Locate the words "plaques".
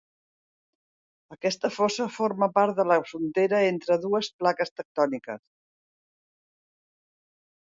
4.41-4.75